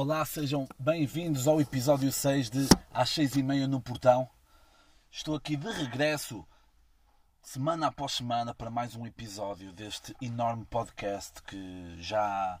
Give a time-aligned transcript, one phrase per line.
[0.00, 4.30] Olá, sejam bem-vindos ao episódio 6 de Às 6 e meia no Portão.
[5.10, 6.46] Estou aqui de regresso,
[7.42, 12.60] semana após semana, para mais um episódio deste enorme podcast que já,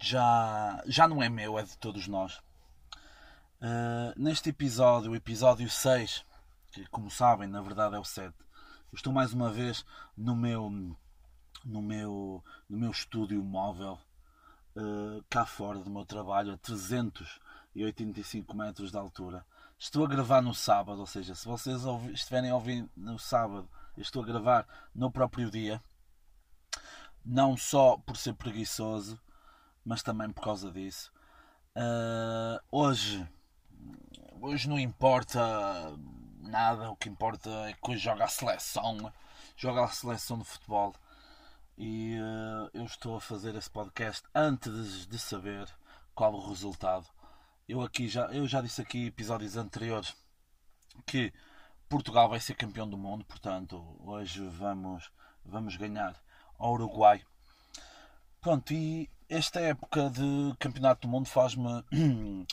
[0.00, 2.36] já, já não é meu, é de todos nós.
[3.60, 6.24] Uh, neste episódio, o episódio 6,
[6.70, 8.32] que como sabem, na verdade é o 7,
[8.92, 9.84] eu estou mais uma vez
[10.16, 10.70] no meu,
[11.64, 13.98] no meu, no meu estúdio móvel
[14.76, 19.44] uh, cá fora do meu trabalho, a 385 metros de altura.
[19.78, 24.02] Estou a gravar no sábado, ou seja, se vocês estiverem a ouvir no sábado, eu
[24.02, 25.82] estou a gravar no próprio dia,
[27.24, 29.20] não só por ser preguiçoso,
[29.84, 31.12] mas também por causa disso.
[31.76, 33.26] Uh, hoje,
[34.40, 35.40] hoje não importa
[36.40, 39.12] nada, o que importa é que hoje joga a seleção,
[39.56, 40.94] joga a seleção de futebol
[41.76, 45.68] e uh, eu estou a fazer esse podcast antes de saber
[46.14, 47.06] qual o resultado.
[47.68, 50.14] Eu aqui já, eu já disse aqui episódios anteriores
[51.06, 51.32] que
[51.88, 55.10] Portugal vai ser campeão do mundo, portanto, hoje vamos
[55.44, 56.16] vamos ganhar
[56.58, 57.22] ao Uruguai.
[58.40, 61.84] Pronto, e esta época de campeonato do mundo faz-me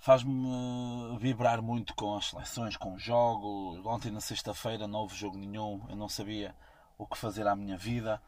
[0.00, 3.84] faz-me vibrar muito com as seleções, com os jogos.
[3.84, 6.54] Ontem na sexta-feira não houve jogo nenhum, eu não sabia
[6.98, 8.20] o que fazer à minha vida.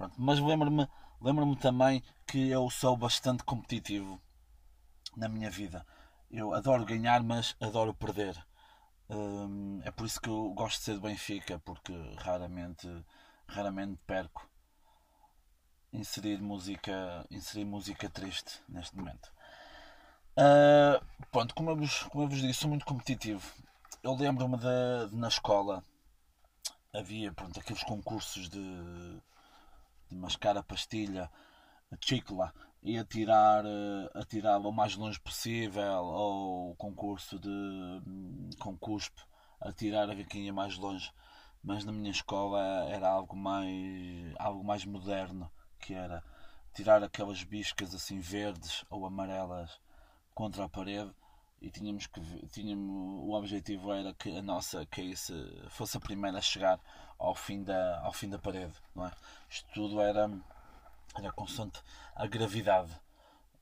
[0.00, 0.88] Pronto, mas lembro-me
[1.20, 4.18] lembro também que eu sou bastante competitivo
[5.14, 5.86] na minha vida.
[6.30, 8.34] Eu adoro ganhar, mas adoro perder.
[9.10, 12.88] Hum, é por isso que eu gosto de ser do Benfica, porque raramente,
[13.46, 14.48] raramente perco.
[15.92, 19.30] Inserir música, inserir música triste neste momento.
[20.34, 23.46] Uh, pronto, como eu, vos, como eu vos disse, sou muito competitivo.
[24.02, 25.84] Eu lembro-me de, de, na escola
[26.90, 29.20] havia pronto, aqueles concursos de
[30.10, 31.30] de mascar a pastilha,
[31.90, 37.50] a chicla, e atirar, eh, atirá-la o mais longe possível, ou o concurso de
[38.58, 39.22] com cuspe,
[39.60, 41.12] atirar a vaquinha mais longe.
[41.62, 46.22] Mas na minha escola era algo mais, algo mais moderno, que era
[46.72, 49.80] tirar aquelas biscas assim verdes ou amarelas
[50.34, 51.12] contra a parede
[51.60, 55.32] e tínhamos que tínhamos, o objetivo era que a nossa case
[55.68, 56.80] fosse a primeira a chegar
[57.18, 59.12] ao fim da, ao fim da parede, não é?
[59.48, 60.30] Isto tudo era,
[61.16, 61.82] era constante
[62.14, 62.98] a gravidade.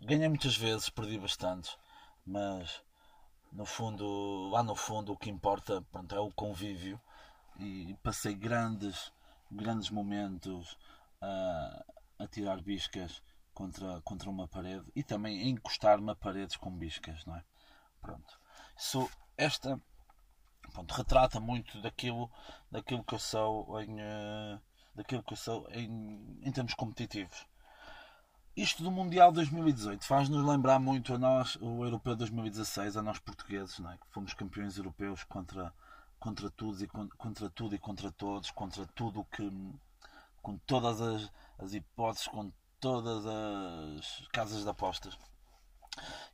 [0.01, 1.77] Ganhei muitas vezes, perdi bastante,
[2.25, 2.83] mas
[3.53, 7.01] no fundo, lá no fundo o que importa pronto, é o convívio
[7.59, 9.13] e passei grandes,
[9.51, 10.79] grandes momentos
[11.21, 11.85] a,
[12.21, 13.21] a tirar biscas
[13.53, 17.43] contra, contra uma parede e também a encostar-me a paredes com biscas, não é?
[18.01, 18.39] Pronto.
[18.77, 19.81] Isso, esta
[20.73, 22.31] pronto, retrata muito daquilo,
[22.71, 24.61] daquilo que eu sou em, uh,
[24.95, 27.47] daquilo que eu sou em, em termos competitivos.
[28.57, 33.79] Isto do Mundial 2018 faz-nos lembrar muito a nós, o Europeu 2016, a nós portugueses,
[33.79, 33.97] não é?
[33.97, 35.73] que fomos campeões europeus contra,
[36.19, 39.49] contra, tudo e, contra tudo e contra todos, contra tudo que.
[40.43, 45.17] com todas as, as hipóteses, com todas as casas de apostas.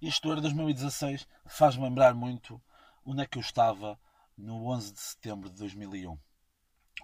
[0.01, 2.61] Isto era 2016, faz-me lembrar muito
[3.05, 3.99] onde é que eu estava
[4.37, 6.19] no 11 de setembro de 2001.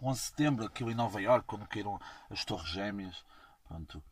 [0.02, 1.98] 11 de setembro, aquilo em Nova Iorque, quando caíram
[2.30, 3.24] as Torres Gêmeas.
[3.64, 4.02] Pronto,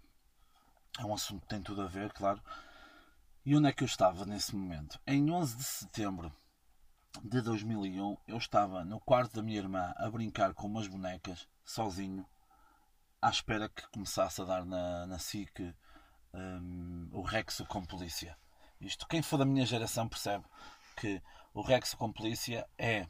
[0.98, 2.42] é um assunto que tem tudo a ver, claro.
[3.44, 5.00] E onde é que eu estava nesse momento?
[5.06, 6.32] Em 11 de setembro
[7.22, 12.26] de 2001, eu estava no quarto da minha irmã a brincar com umas bonecas, sozinho,
[13.20, 15.74] à espera que começasse a dar na, na SIC
[16.34, 18.36] um, o Rexo com polícia.
[18.80, 20.44] Isto, quem for da minha geração percebe
[20.96, 21.20] que
[21.52, 23.06] o Rexo com polícia é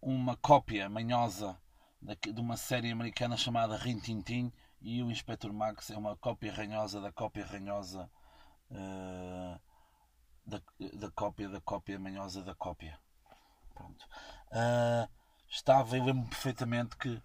[0.00, 1.60] uma cópia manhosa
[2.00, 6.52] de uma série americana chamada Rin Tin Tin e o Inspector Max é uma cópia
[6.52, 8.10] ranhosa da cópia ranhosa
[8.70, 9.60] uh,
[10.46, 10.62] da,
[10.94, 12.98] da cópia da cópia manhosa da cópia.
[13.74, 14.02] Pronto.
[14.50, 15.08] Uh,
[15.48, 17.22] estava, eu lembro perfeitamente que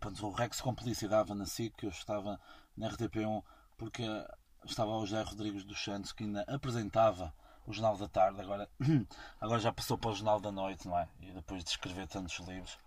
[0.00, 2.40] pronto, o Rex com polícia dava na SIC, eu estava
[2.76, 3.42] na RTP1
[3.82, 4.04] porque
[4.64, 7.34] estava o José Rodrigues dos Santos que ainda apresentava
[7.66, 8.70] o Jornal da Tarde, agora,
[9.40, 11.08] agora já passou para o Jornal da Noite, não é?
[11.20, 12.78] E depois de escrever tantos livros.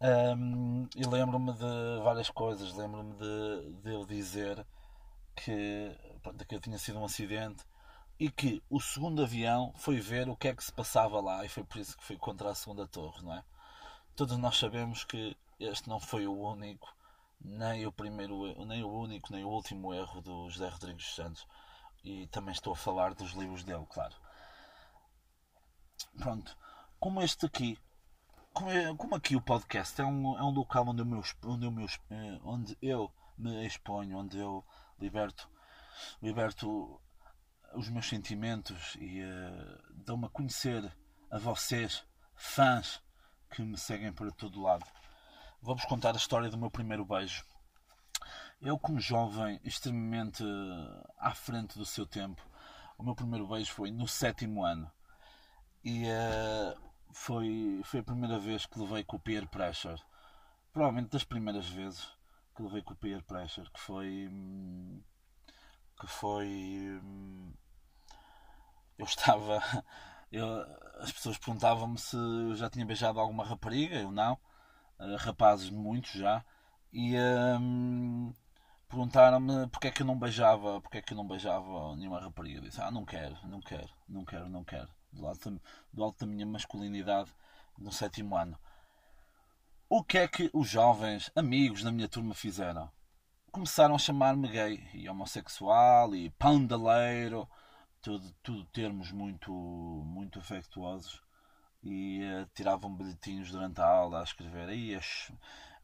[0.00, 4.64] Um, e lembro-me de várias coisas, lembro-me de, de ele dizer
[5.34, 5.90] que,
[6.22, 7.64] pronto, que tinha sido um acidente
[8.16, 11.48] e que o segundo avião foi ver o que é que se passava lá e
[11.48, 13.42] foi por isso que foi contra a segunda torre, não é?
[14.14, 16.94] Todos nós sabemos que este não foi o único
[17.44, 21.46] nem o primeiro, nem o único, nem o último erro do José Rodrigues Santos.
[22.02, 24.14] E também estou a falar dos livros dele, claro.
[26.18, 26.56] Pronto.
[26.98, 27.78] Como este aqui,
[28.52, 31.66] como, é, como aqui o podcast é um, é um local onde eu, me, onde,
[31.66, 34.64] eu me, eh, onde eu me exponho, onde eu
[34.98, 35.50] liberto,
[36.22, 37.00] liberto
[37.74, 40.90] os meus sentimentos e uh, dou-me a conhecer
[41.30, 42.04] a vocês,
[42.34, 43.02] fãs
[43.50, 44.84] que me seguem para todo lado.
[45.64, 47.42] Vou-vos contar a história do meu primeiro beijo.
[48.60, 50.44] Eu, como jovem, extremamente
[51.16, 52.46] à frente do seu tempo,
[52.98, 54.92] o meu primeiro beijo foi no sétimo ano.
[55.82, 56.78] E uh,
[57.12, 59.98] foi, foi a primeira vez que levei com o peer pressure.
[60.70, 62.06] Provavelmente das primeiras vezes
[62.54, 64.28] que levei com o peer pressure, que foi.
[64.30, 65.00] Hum,
[65.98, 66.46] que foi.
[67.02, 67.54] Hum,
[68.98, 69.62] eu estava.
[70.30, 70.46] Eu,
[70.98, 74.36] as pessoas perguntavam-me se eu já tinha beijado alguma rapariga, eu não.
[74.98, 76.44] Uh, rapazes, muitos já.
[76.92, 77.16] E
[77.60, 78.32] um,
[78.88, 82.60] perguntaram-me porque é que eu não beijava, porque é que eu não beijava nenhuma rapariga.
[82.60, 84.88] Disse, ah, não quero, não quero, não quero, não quero.
[85.12, 85.60] Do alto,
[85.92, 87.30] do alto da minha masculinidade
[87.78, 88.58] no sétimo ano.
[89.88, 92.90] O que é que os jovens amigos da minha turma fizeram?
[93.50, 97.48] Começaram a chamar-me gay e homossexual e pandaleiro
[98.04, 101.22] tudo, tudo termos muito, muito afectuosos
[101.84, 105.30] e uh, tiravam bilhetinhos durante a aula a escrever aí és,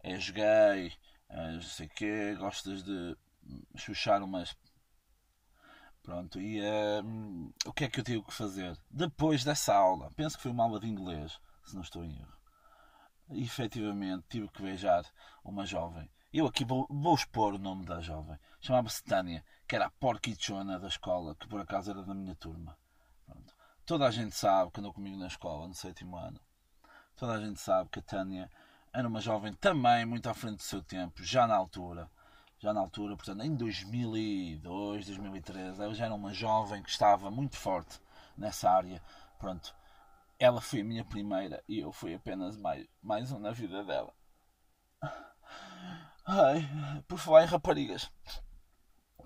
[0.03, 0.93] és gay,
[1.29, 3.17] és, sei quê, gostas de
[3.77, 4.57] chuchar umas
[6.03, 8.77] pronto, e uh, o que é que eu tive que fazer?
[8.91, 12.39] Depois dessa aula, penso que foi uma aula de inglês, se não estou em erro,
[13.31, 15.05] e, efetivamente tive que beijar
[15.45, 16.11] uma jovem.
[16.33, 18.39] Eu aqui vou, vou expor o nome da jovem.
[18.61, 22.77] Chamava-se Tânia que era a porquichona da escola, que por acaso era da minha turma.
[23.91, 26.41] Toda a gente sabe que andou comigo na escola, no sétimo ano.
[27.17, 28.49] Toda a gente sabe que a Tânia
[28.93, 32.09] era uma jovem também muito à frente do seu tempo, já na altura.
[32.61, 37.57] Já na altura, portanto, em 2002, 2013, ela já era uma jovem que estava muito
[37.57, 38.01] forte
[38.39, 39.03] nessa área.
[39.41, 39.75] Pronto,
[40.39, 44.15] ela foi a minha primeira e eu fui apenas mais, mais um na vida dela.
[46.25, 48.09] Ai, por falar em raparigas,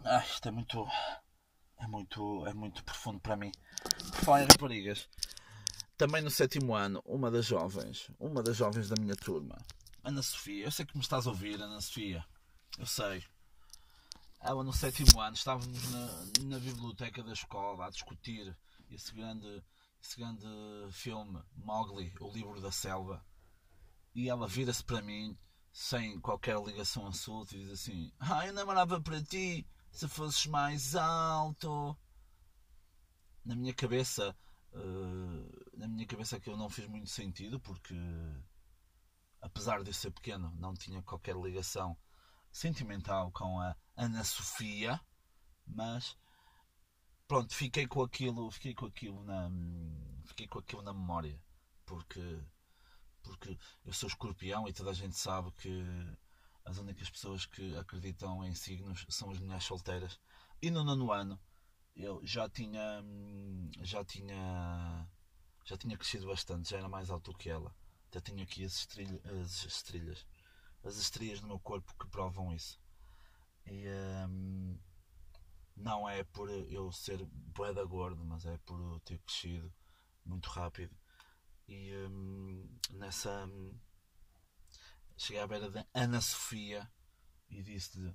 [0.03, 0.89] ah, isto é muito.
[1.79, 3.53] É muito, é muito profundo para mim.
[4.13, 5.09] Por falar em raparigas,
[5.97, 9.57] também no sétimo ano, uma das jovens, uma das jovens da minha turma,
[10.05, 12.23] Ana Sofia, eu sei que me estás a ouvir, Ana Sofia,
[12.79, 13.25] eu sei.
[14.39, 18.55] Ela no sétimo ano, estávamos na, na biblioteca da escola a discutir
[18.91, 19.65] esse grande,
[20.03, 20.47] esse grande
[20.91, 23.25] filme, Mowgli, o livro da selva,
[24.15, 25.39] e ela vira-se para mim,
[25.73, 30.47] sem qualquer ligação a assunto, e diz assim: Ah, eu namorava para ti, se fosses
[30.47, 31.97] mais alto.
[33.45, 34.37] Na minha cabeça,
[34.73, 37.95] uh, na minha cabeça eu não fiz muito sentido porque
[39.41, 41.97] apesar de eu ser pequeno, não tinha qualquer ligação
[42.51, 45.01] sentimental com a Ana Sofia,
[45.67, 46.17] mas
[47.29, 49.51] pronto, fiquei com aquilo, fiquei com aquilo na
[50.25, 51.41] fiquei com aquilo na memória,
[51.87, 52.43] porque
[53.23, 55.71] porque eu sou escorpião e toda a gente sabe que
[56.65, 60.19] as únicas pessoas que acreditam em signos são as mulheres solteiras.
[60.63, 61.39] E no nono ano
[61.95, 65.09] eu já tinha hum, já tinha
[65.65, 67.75] já tinha crescido bastante, já era mais alto que ela.
[68.09, 70.27] Até tinha aqui as, estrilha, as estrilhas,
[70.85, 72.79] as no meu corpo que provam isso.
[73.67, 73.87] E
[74.29, 74.79] hum,
[75.77, 79.73] não é por eu ser boeda gordo, mas é por eu ter crescido
[80.25, 80.95] muito rápido.
[81.67, 83.49] E hum, nessa
[85.17, 86.91] cheguei à beira da Ana Sofia
[87.49, 88.15] e disse-lhe: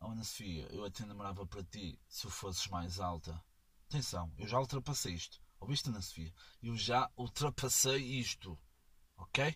[0.00, 3.42] oh, Ana Sofia, eu até namorava para ti se fosses mais alta.
[3.88, 5.40] Atenção, eu já ultrapassei isto.
[5.58, 6.32] Ouviste, Ana Sofia?
[6.62, 8.58] Eu já ultrapassei isto.
[9.16, 9.54] Ok?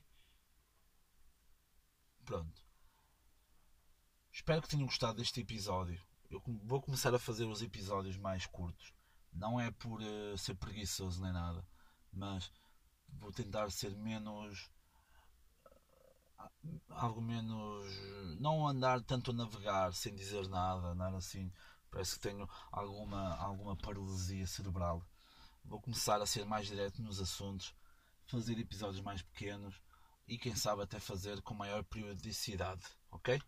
[2.25, 2.63] Pronto.
[4.33, 6.03] Espero que tenham gostado deste episódio.
[6.29, 8.93] Eu vou começar a fazer os episódios mais curtos.
[9.33, 11.67] Não é por uh, ser preguiçoso nem nada,
[12.13, 12.51] mas
[13.09, 14.71] vou tentar ser menos
[16.91, 17.87] algo menos.
[18.41, 21.53] não andar tanto a navegar sem dizer nada, andar assim.
[21.91, 25.03] Parece que tenho alguma, alguma paralisia cerebral.
[25.65, 27.75] Vou começar a ser mais direto nos assuntos,
[28.27, 29.75] fazer episódios mais pequenos
[30.27, 33.41] e quem sabe até fazer com maior periodicidade, ok?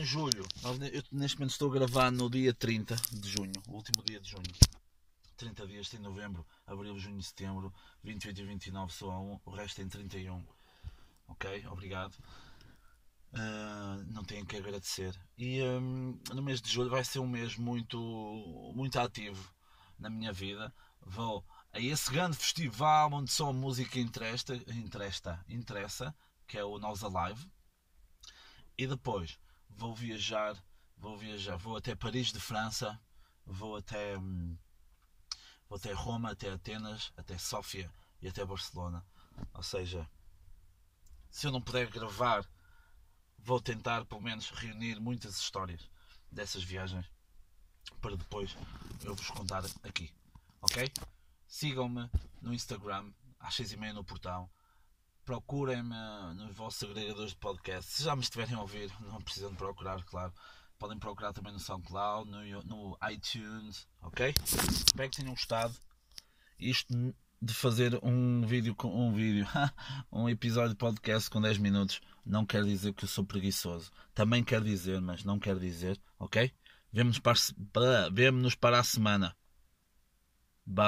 [0.00, 0.46] Em julho,
[0.92, 4.30] eu neste momento estou a gravar no dia 30 de junho, o último dia de
[4.30, 4.54] junho.
[5.36, 9.82] 30 dias tem novembro, abril, junho, setembro, 28 e 29 só a 1, o resto
[9.82, 10.44] em 31
[11.30, 11.66] ok?
[11.68, 12.14] Obrigado.
[13.32, 15.18] Uh, não tenho que agradecer.
[15.38, 17.98] E um, no mês de julho vai ser um mês muito,
[18.74, 19.52] muito ativo
[19.98, 20.72] na minha vida.
[21.00, 26.14] Vou a esse grande festival onde só a música interessa, interessa, interessa
[26.46, 27.48] que é o Nós Alive.
[28.76, 30.56] E depois vou viajar,
[30.96, 33.00] vou viajar, vou até Paris de França,
[33.46, 34.58] vou até, hum,
[35.68, 39.06] vou até Roma, até Atenas, até Sófia e até Barcelona.
[39.54, 40.10] Ou seja,
[41.30, 42.44] se eu não puder gravar,
[43.38, 45.88] vou tentar pelo menos reunir muitas histórias
[46.30, 47.06] dessas viagens
[48.00, 48.56] para depois
[49.02, 50.12] eu vos contar aqui.
[50.60, 50.90] Ok?
[51.46, 52.08] Sigam-me
[52.40, 54.50] no Instagram, às seis e meia no portão.
[55.24, 55.94] Procurem-me
[56.34, 57.90] nos vossos agregadores de podcast.
[57.90, 60.32] Se já me estiverem a ouvir, não precisam de procurar, claro.
[60.78, 64.34] Podem procurar também no SoundCloud, no, no iTunes, ok?
[64.86, 65.74] Espero que tenham gostado.
[66.58, 69.46] Isto de fazer um vídeo com um vídeo,
[70.12, 73.90] um episódio de podcast com 10 minutos, não quer dizer que eu sou preguiçoso.
[74.14, 76.52] Também quer dizer, mas não quer dizer, ok?
[76.92, 79.34] Vemo-nos para, vemo para a semana.
[80.66, 80.86] Bye.